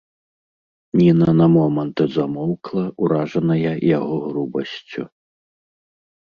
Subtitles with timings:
[1.01, 5.01] Ніна на момант замоўкла, уражаная яго грубасцю.